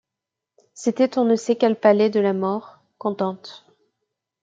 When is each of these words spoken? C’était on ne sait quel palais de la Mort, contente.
C’était 0.73 1.19
on 1.19 1.25
ne 1.25 1.35
sait 1.35 1.57
quel 1.57 1.79
palais 1.79 2.09
de 2.09 2.19
la 2.19 2.33
Mort, 2.33 2.79
contente. 2.97 3.67